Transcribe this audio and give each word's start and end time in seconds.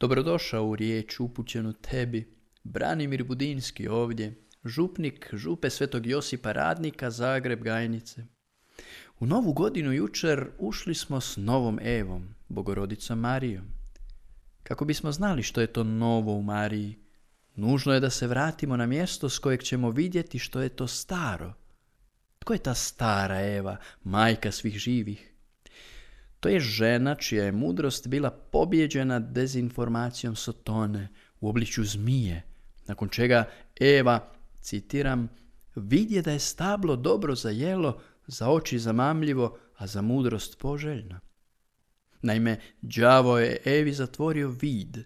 Dobrodošao 0.00 0.66
u 0.66 0.76
riječ 0.76 1.20
upućenu 1.20 1.72
tebi, 1.72 2.36
Branimir 2.64 3.24
Budinski 3.24 3.88
ovdje, 3.88 4.34
župnik 4.64 5.28
župe 5.32 5.70
Svetog 5.70 6.06
Josipa 6.06 6.52
Radnika, 6.52 7.10
Zagreb, 7.10 7.62
Gajnice. 7.62 8.26
U 9.20 9.26
novu 9.26 9.52
godinu 9.52 9.92
jučer 9.92 10.46
ušli 10.58 10.94
smo 10.94 11.20
s 11.20 11.36
novom 11.36 11.78
Evom, 11.82 12.34
Bogorodicom 12.48 13.18
Marijom. 13.18 13.64
Kako 14.62 14.84
bismo 14.84 15.12
znali 15.12 15.42
što 15.42 15.60
je 15.60 15.66
to 15.66 15.84
novo 15.84 16.32
u 16.32 16.42
Mariji, 16.42 16.98
nužno 17.54 17.92
je 17.92 18.00
da 18.00 18.10
se 18.10 18.26
vratimo 18.26 18.76
na 18.76 18.86
mjesto 18.86 19.28
s 19.28 19.38
kojeg 19.38 19.62
ćemo 19.62 19.90
vidjeti 19.90 20.38
što 20.38 20.60
je 20.60 20.68
to 20.68 20.86
staro. 20.86 21.54
Tko 22.38 22.52
je 22.52 22.58
ta 22.58 22.74
stara 22.74 23.40
Eva, 23.40 23.76
majka 24.04 24.52
svih 24.52 24.78
živih? 24.78 25.35
To 26.46 26.50
je 26.50 26.60
žena 26.60 27.14
čija 27.14 27.44
je 27.44 27.52
mudrost 27.52 28.08
bila 28.08 28.30
pobjeđena 28.30 29.18
dezinformacijom 29.18 30.36
Sotone 30.36 31.08
u 31.40 31.48
obličju 31.48 31.84
zmije, 31.84 32.42
nakon 32.86 33.08
čega 33.08 33.50
Eva, 33.80 34.32
citiram, 34.60 35.28
vidje 35.74 36.22
da 36.22 36.32
je 36.32 36.38
stablo 36.38 36.96
dobro 36.96 37.34
za 37.34 37.50
jelo, 37.50 38.00
za 38.26 38.50
oči 38.50 38.78
zamamljivo, 38.78 39.58
a 39.76 39.86
za 39.86 40.02
mudrost 40.02 40.58
poželjno. 40.58 41.20
Naime, 42.22 42.60
đavo 42.82 43.38
je 43.38 43.58
Evi 43.64 43.92
zatvorio 43.92 44.48
vid, 44.48 44.98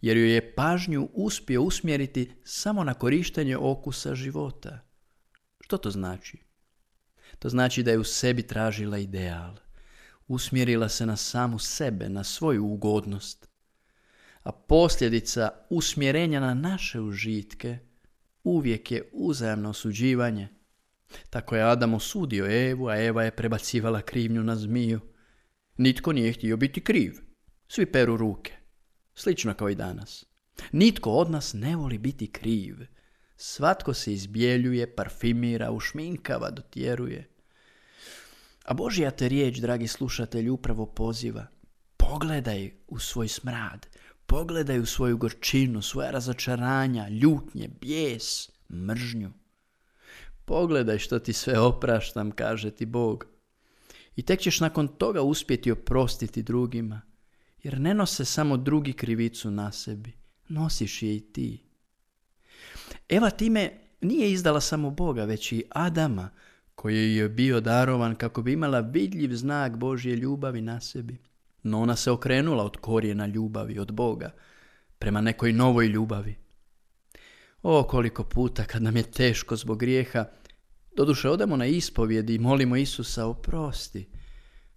jer 0.00 0.16
joj 0.16 0.34
je 0.34 0.54
pažnju 0.54 1.08
uspio 1.12 1.62
usmjeriti 1.62 2.32
samo 2.44 2.84
na 2.84 2.94
korištenje 2.94 3.56
okusa 3.56 4.14
života. 4.14 4.80
Što 5.60 5.78
to 5.78 5.90
znači? 5.90 6.38
To 7.38 7.48
znači 7.48 7.82
da 7.82 7.90
je 7.90 7.98
u 7.98 8.04
sebi 8.04 8.42
tražila 8.42 8.98
ideal– 8.98 9.56
usmjerila 10.28 10.88
se 10.88 11.06
na 11.06 11.16
samu 11.16 11.58
sebe, 11.58 12.08
na 12.08 12.24
svoju 12.24 12.66
ugodnost. 12.66 13.48
A 14.42 14.52
posljedica 14.52 15.50
usmjerenja 15.70 16.40
na 16.40 16.54
naše 16.54 17.00
užitke 17.00 17.78
uvijek 18.44 18.90
je 18.90 19.10
uzajamno 19.12 19.70
osuđivanje. 19.70 20.48
Tako 21.30 21.56
je 21.56 21.62
Adam 21.62 21.94
osudio 21.94 22.68
Evu, 22.68 22.88
a 22.88 22.96
Eva 22.96 23.24
je 23.24 23.36
prebacivala 23.36 24.02
krivnju 24.02 24.42
na 24.42 24.56
zmiju. 24.56 25.00
Nitko 25.76 26.12
nije 26.12 26.32
htio 26.32 26.56
biti 26.56 26.80
kriv. 26.80 27.12
Svi 27.68 27.86
peru 27.86 28.16
ruke. 28.16 28.52
Slično 29.14 29.54
kao 29.54 29.68
i 29.70 29.74
danas. 29.74 30.24
Nitko 30.72 31.10
od 31.10 31.30
nas 31.30 31.52
ne 31.54 31.76
voli 31.76 31.98
biti 31.98 32.32
kriv. 32.32 32.76
Svatko 33.36 33.94
se 33.94 34.12
izbjeljuje, 34.12 34.94
parfimira, 34.94 35.70
ušminkava, 35.70 36.50
dotjeruje. 36.50 37.28
A 38.68 38.74
Božja 38.74 39.10
te 39.10 39.28
riječ, 39.28 39.58
dragi 39.58 39.88
slušatelji, 39.88 40.50
upravo 40.50 40.86
poziva. 40.86 41.46
Pogledaj 41.96 42.72
u 42.88 42.98
svoj 42.98 43.28
smrad, 43.28 43.86
pogledaj 44.26 44.78
u 44.78 44.86
svoju 44.86 45.16
gorčinu, 45.16 45.82
svoja 45.82 46.10
razočaranja, 46.10 47.08
ljutnje, 47.08 47.68
bijes, 47.80 48.50
mržnju. 48.70 49.30
Pogledaj 50.44 50.98
što 50.98 51.18
ti 51.18 51.32
sve 51.32 51.58
opraštam, 51.58 52.30
kaže 52.30 52.70
ti 52.70 52.86
Bog. 52.86 53.26
I 54.16 54.22
tek 54.22 54.40
ćeš 54.40 54.60
nakon 54.60 54.88
toga 54.88 55.22
uspjeti 55.22 55.70
oprostiti 55.70 56.42
drugima, 56.42 57.00
jer 57.62 57.80
ne 57.80 57.94
nose 57.94 58.24
samo 58.24 58.56
drugi 58.56 58.92
krivicu 58.92 59.50
na 59.50 59.72
sebi, 59.72 60.12
nosiš 60.48 61.02
je 61.02 61.16
i 61.16 61.20
ti. 61.20 61.62
Eva 63.08 63.30
time 63.30 63.70
nije 64.00 64.32
izdala 64.32 64.60
samo 64.60 64.90
Boga, 64.90 65.24
već 65.24 65.52
i 65.52 65.64
Adama, 65.70 66.30
koji 66.78 67.16
je 67.16 67.28
bio 67.28 67.60
darovan 67.60 68.14
kako 68.14 68.42
bi 68.42 68.52
imala 68.52 68.80
vidljiv 68.80 69.34
znak 69.34 69.76
Božje 69.76 70.16
ljubavi 70.16 70.60
na 70.60 70.80
sebi. 70.80 71.18
No 71.62 71.80
ona 71.80 71.96
se 71.96 72.10
okrenula 72.10 72.64
od 72.64 72.76
korijena 72.76 73.26
ljubavi, 73.26 73.78
od 73.78 73.92
Boga, 73.92 74.30
prema 74.98 75.20
nekoj 75.20 75.52
novoj 75.52 75.86
ljubavi. 75.86 76.36
O, 77.62 77.82
koliko 77.82 78.24
puta 78.24 78.64
kad 78.64 78.82
nam 78.82 78.96
je 78.96 79.02
teško 79.02 79.56
zbog 79.56 79.78
grijeha, 79.78 80.24
doduše 80.96 81.30
odemo 81.30 81.56
na 81.56 81.66
ispovjedi 81.66 82.34
i 82.34 82.38
molimo 82.38 82.76
Isusa 82.76 83.26
oprosti, 83.26 84.08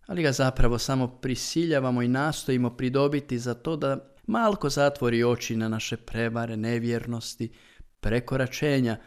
ali 0.06 0.24
ga 0.24 0.32
zapravo 0.32 0.78
samo 0.78 1.08
prisiljavamo 1.08 2.02
i 2.02 2.08
nastojimo 2.08 2.70
pridobiti 2.70 3.40
za 3.40 3.54
to 3.54 3.76
da 3.76 4.16
malko 4.28 4.70
zatvori 4.70 5.24
oči 5.24 5.56
na 5.56 5.68
naše 5.68 5.98
prevare, 5.98 6.58
nevjernosti, 6.58 7.52
prekoračenja, 8.00 8.98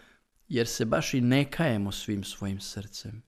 jer 0.54 0.66
se 0.66 0.84
baš 0.84 1.14
i 1.14 1.20
ne 1.20 1.50
kajemo 1.50 1.92
svim 1.92 2.24
svojim 2.24 2.60
srcem. 2.60 3.22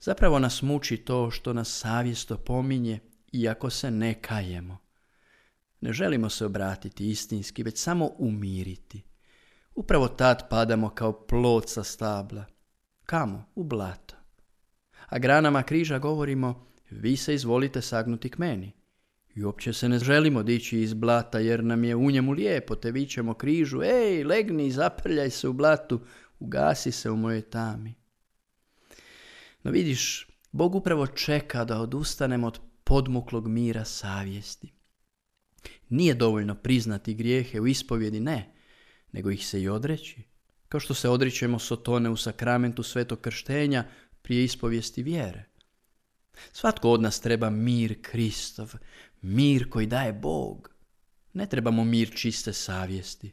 Zapravo 0.00 0.38
nas 0.38 0.62
muči 0.62 0.96
to 0.96 1.30
što 1.30 1.52
nas 1.52 1.78
savjest 1.78 2.30
opominje, 2.30 3.00
iako 3.32 3.70
se 3.70 3.90
ne 3.90 4.14
kajemo. 4.14 4.78
Ne 5.80 5.92
želimo 5.92 6.30
se 6.30 6.46
obratiti 6.46 7.10
istinski, 7.10 7.62
već 7.62 7.78
samo 7.78 8.10
umiriti. 8.18 9.02
Upravo 9.74 10.08
tad 10.08 10.48
padamo 10.48 10.88
kao 10.88 11.26
plod 11.26 11.68
sa 11.68 11.84
stabla. 11.84 12.44
Kamo? 13.04 13.44
U 13.54 13.64
blato. 13.64 14.14
A 15.06 15.18
granama 15.18 15.62
križa 15.62 15.98
govorimo, 15.98 16.66
vi 16.90 17.16
se 17.16 17.34
izvolite 17.34 17.82
sagnuti 17.82 18.28
k 18.28 18.38
meni. 18.38 18.72
I 19.34 19.44
uopće 19.44 19.72
se 19.72 19.88
ne 19.88 19.98
želimo 19.98 20.42
dići 20.42 20.80
iz 20.80 20.94
blata 20.94 21.38
jer 21.38 21.64
nam 21.64 21.84
je 21.84 21.96
u 21.96 22.10
njemu 22.10 22.32
lijepo, 22.32 22.74
te 22.74 22.90
vićemo 22.90 23.34
križu, 23.34 23.82
ej, 23.82 24.24
legni, 24.24 24.70
zaprljaj 24.70 25.30
se 25.30 25.48
u 25.48 25.52
blatu, 25.52 26.00
ugasi 26.38 26.92
se 26.92 27.10
u 27.10 27.16
mojoj 27.16 27.42
tami. 27.42 27.94
No 29.62 29.70
vidiš, 29.70 30.26
Bog 30.52 30.74
upravo 30.74 31.06
čeka 31.06 31.64
da 31.64 31.80
odustanemo 31.80 32.46
od 32.46 32.60
podmuklog 32.84 33.48
mira 33.48 33.84
savjesti. 33.84 34.72
Nije 35.88 36.14
dovoljno 36.14 36.54
priznati 36.54 37.14
grijehe 37.14 37.60
u 37.60 37.66
ispovjedi, 37.66 38.20
ne, 38.20 38.54
nego 39.12 39.30
ih 39.30 39.46
se 39.46 39.62
i 39.62 39.68
odreći. 39.68 40.22
Kao 40.68 40.80
što 40.80 40.94
se 40.94 41.08
odričemo 41.08 41.58
sotone 41.58 42.10
u 42.10 42.16
sakramentu 42.16 42.82
svetog 42.82 43.20
krštenja 43.20 43.84
prije 44.22 44.44
ispovijesti 44.44 45.02
vjere. 45.02 45.44
Svatko 46.52 46.90
od 46.90 47.02
nas 47.02 47.20
treba 47.20 47.50
mir 47.50 48.02
Kristov, 48.02 48.74
mir 49.22 49.70
koji 49.70 49.86
daje 49.86 50.12
Bog. 50.12 50.70
Ne 51.32 51.46
trebamo 51.46 51.84
mir 51.84 52.10
čiste 52.14 52.52
savjesti. 52.52 53.32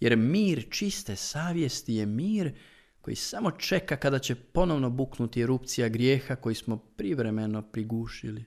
Jer 0.00 0.16
mir 0.16 0.66
čiste 0.70 1.16
savjesti 1.16 1.94
je 1.94 2.06
mir 2.06 2.52
koji 3.00 3.16
samo 3.16 3.50
čeka 3.50 3.96
kada 3.96 4.18
će 4.18 4.34
ponovno 4.34 4.90
buknuti 4.90 5.42
erupcija 5.42 5.88
grijeha 5.88 6.36
koji 6.36 6.54
smo 6.54 6.76
privremeno 6.76 7.62
prigušili. 7.62 8.44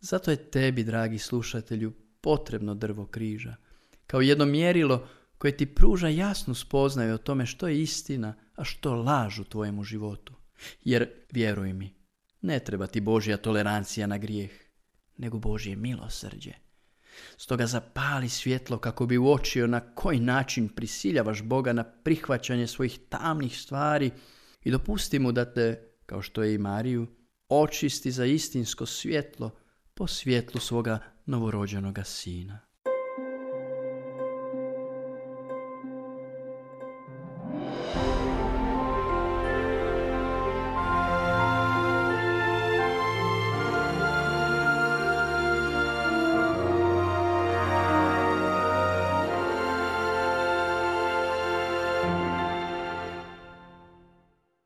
Zato 0.00 0.30
je 0.30 0.50
tebi, 0.50 0.84
dragi 0.84 1.18
slušatelju, 1.18 1.92
potrebno 2.20 2.74
drvo 2.74 3.06
križa, 3.06 3.56
kao 4.06 4.20
jedno 4.20 4.44
mjerilo 4.44 5.08
koje 5.38 5.56
ti 5.56 5.66
pruža 5.66 6.08
jasnu 6.08 6.54
spoznaju 6.54 7.14
o 7.14 7.18
tome 7.18 7.46
što 7.46 7.68
je 7.68 7.82
istina, 7.82 8.34
a 8.54 8.64
što 8.64 8.94
laž 8.94 9.38
u 9.38 9.44
tvojemu 9.44 9.84
životu. 9.84 10.34
Jer, 10.84 11.08
vjeruj 11.32 11.72
mi, 11.72 11.94
ne 12.40 12.58
treba 12.58 12.86
ti 12.86 13.00
Božja 13.00 13.36
tolerancija 13.36 14.06
na 14.06 14.18
grijeh, 14.18 14.50
nego 15.18 15.38
Božje 15.38 15.76
milosrđe. 15.76 16.52
Stoga 17.36 17.66
zapali 17.66 18.28
svjetlo 18.28 18.78
kako 18.78 19.06
bi 19.06 19.18
uočio 19.18 19.66
na 19.66 19.80
koji 19.80 20.20
način 20.20 20.68
prisiljavaš 20.68 21.42
Boga 21.42 21.72
na 21.72 21.84
prihvaćanje 21.84 22.66
svojih 22.66 22.98
tamnih 23.08 23.60
stvari 23.60 24.10
i 24.64 24.70
dopusti 24.70 25.18
mu 25.18 25.32
da 25.32 25.52
te, 25.52 25.92
kao 26.06 26.22
što 26.22 26.42
je 26.42 26.54
i 26.54 26.58
Mariju, 26.58 27.06
očisti 27.48 28.10
za 28.10 28.24
istinsko 28.24 28.86
svjetlo 28.86 29.50
po 29.94 30.06
svjetlu 30.06 30.60
svoga 30.60 30.98
novorođenoga 31.26 32.04
sina. 32.04 32.67